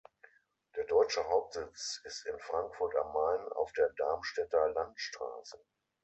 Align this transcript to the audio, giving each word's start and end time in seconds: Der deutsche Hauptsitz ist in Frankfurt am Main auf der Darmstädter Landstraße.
Der 0.75 0.83
deutsche 0.85 1.23
Hauptsitz 1.29 2.01
ist 2.05 2.25
in 2.25 2.39
Frankfurt 2.39 2.95
am 2.95 3.13
Main 3.13 3.47
auf 3.49 3.71
der 3.73 3.91
Darmstädter 3.97 4.69
Landstraße. 4.71 5.59